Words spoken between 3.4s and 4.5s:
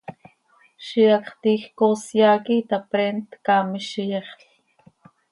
caamiz z iyexl.